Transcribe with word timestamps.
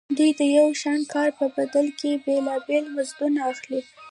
دوی 0.17 0.31
د 0.39 0.41
یو 0.57 0.67
شان 0.81 0.99
کار 1.13 1.29
په 1.39 1.45
بدل 1.57 1.87
کې 1.99 2.11
بېلابېل 2.25 2.85
مزدونه 2.95 3.39
اخلي 3.51 3.81